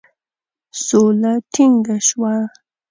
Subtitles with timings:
[0.85, 2.33] سوله ټینګه سوه.